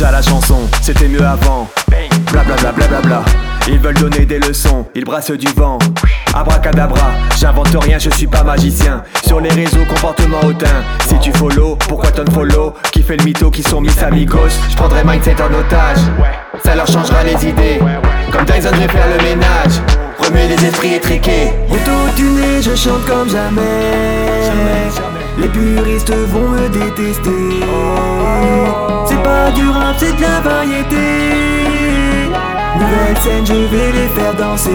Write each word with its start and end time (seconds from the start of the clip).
Déjà 0.00 0.12
la 0.12 0.22
chanson, 0.22 0.60
c'était 0.80 1.08
mieux 1.08 1.20
avant. 1.22 1.68
Blablabla, 2.32 2.72
bla 2.72 3.00
bla 3.02 3.22
Ils 3.68 3.78
veulent 3.78 3.98
donner 3.98 4.24
des 4.24 4.38
leçons, 4.38 4.86
ils 4.94 5.04
brassent 5.04 5.30
du 5.30 5.46
vent. 5.48 5.78
Abracadabra, 6.32 7.10
j'invente 7.38 7.76
rien, 7.82 7.98
je 7.98 8.08
suis 8.08 8.26
pas 8.26 8.42
magicien. 8.42 9.02
Sur 9.26 9.40
les 9.40 9.50
réseaux, 9.50 9.84
comportement 9.84 10.40
hautain. 10.42 10.84
Si 11.06 11.18
tu 11.18 11.32
follow, 11.32 11.76
pourquoi 11.76 12.12
ton 12.12 12.24
follow? 12.30 12.74
Qui 12.92 13.02
fait 13.02 13.18
le 13.18 13.24
mytho, 13.24 13.50
qui 13.50 13.62
sont 13.62 13.82
mis 13.82 13.90
amigos? 14.02 14.48
Je 14.70 14.76
prendrai 14.76 15.04
mindset 15.04 15.36
en 15.42 15.52
otage. 15.52 15.98
Ça 16.64 16.74
leur 16.74 16.86
changera 16.86 17.22
les 17.22 17.46
idées. 17.46 17.80
Comme 18.32 18.46
Dyson, 18.46 18.70
je 18.72 18.80
vais 18.80 18.88
faire 18.88 19.08
le 19.08 19.22
ménage. 19.22 19.82
Remuer 20.18 20.48
les 20.48 20.64
esprits 20.66 20.94
étriqués. 20.94 21.52
Auto-tuné, 21.68 22.62
je 22.62 22.74
chante 22.74 23.04
comme 23.04 23.28
jamais. 23.28 24.39
Les 25.40 25.48
puristes 25.48 26.12
vont 26.12 26.48
me 26.50 26.68
détester. 26.68 27.30
C'est 29.06 29.22
pas 29.22 29.50
du 29.52 29.68
rap, 29.70 29.96
c'est 29.98 30.14
de 30.14 30.20
la 30.20 30.40
variété. 30.40 30.96
Nouvelle 32.78 33.16
scène, 33.22 33.46
je 33.46 33.54
vais 33.74 33.92
les 33.92 34.08
faire 34.08 34.34
danser. 34.34 34.70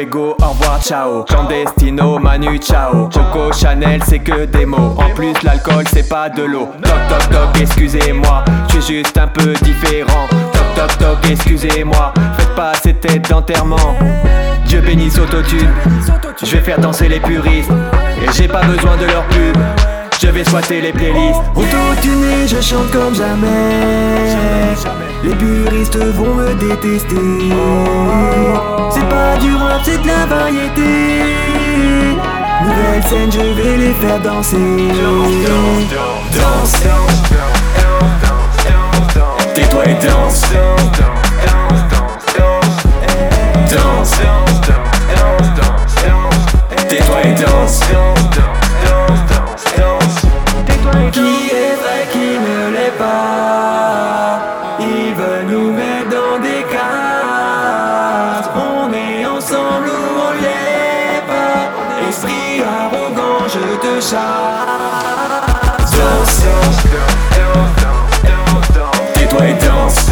Luego, 0.00 0.34
au 0.40 0.48
revoir, 0.52 0.80
ciao. 0.82 1.24
Clandestino, 1.24 2.18
Manu, 2.18 2.56
ciao. 2.56 3.10
Coco 3.10 3.52
Chanel, 3.52 4.00
c'est 4.02 4.20
que 4.20 4.46
des 4.46 4.64
mots. 4.64 4.96
En 4.96 5.14
plus, 5.14 5.34
l'alcool, 5.42 5.84
c'est 5.92 6.08
pas 6.08 6.30
de 6.30 6.42
l'eau. 6.42 6.70
Toc, 6.82 6.92
toc, 7.10 7.28
toc, 7.28 7.60
excusez-moi. 7.60 8.42
Je 8.72 8.80
suis 8.80 8.96
juste 9.00 9.18
un 9.18 9.26
peu 9.26 9.52
différent. 9.60 10.26
Toc, 10.54 10.74
toc, 10.74 10.98
toc, 10.98 11.30
excusez-moi. 11.30 12.14
Faites 12.38 12.54
pas 12.54 12.72
cette 12.82 13.00
tête 13.00 13.28
d'enterrement. 13.28 13.98
Dieu 14.64 14.80
bénisse 14.80 15.18
autotune. 15.18 15.68
Je 16.42 16.56
vais 16.56 16.62
faire 16.62 16.78
danser 16.78 17.06
les 17.06 17.20
puristes. 17.20 17.70
Et 18.22 18.32
j'ai 18.32 18.48
pas 18.48 18.62
besoin 18.62 18.96
de 18.96 19.04
leur 19.04 19.24
pub. 19.24 19.58
Je 20.18 20.28
vais 20.28 20.44
squatter 20.44 20.80
les 20.80 20.92
playlists. 20.92 21.42
Auto-tuné, 21.54 22.48
je 22.48 22.60
chante 22.62 22.90
comme 22.90 23.14
jamais. 23.14 24.74
Les 25.24 25.34
puristes 25.34 25.98
vont 25.98 26.36
me 26.36 26.54
détester. 26.54 27.16
Rap, 29.80 29.84
c'est 29.84 30.02
de 30.02 30.06
la 30.06 30.26
variété. 30.26 30.82
Nouvelle 32.62 33.02
scène, 33.08 33.32
je 33.32 33.62
vais 33.62 33.76
les 33.76 33.94
faire 33.94 34.20
danser. 34.20 34.56
Danse. 36.34 36.82
Tais-toi 39.54 39.84
et. 39.86 39.94
Danse. 40.06 40.44
Esprit 62.10 62.60
arrogant, 62.60 63.46
je 63.46 63.76
te 63.76 64.00
chasse. 64.00 64.20
Tais-toi 69.14 69.46
et 69.46 69.54
danse. 69.54 70.06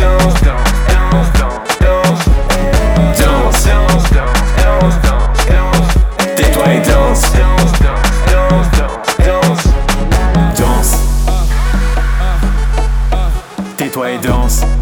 Tais-toi 6.37 6.73
et. 6.73 6.85
Danse. 10.57 10.93
Tais-toi 13.77 14.11
et 14.13 14.19
danse. 14.19 14.78